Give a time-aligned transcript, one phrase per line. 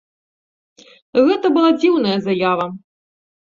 [1.27, 2.67] Гэта была дзіўная заява.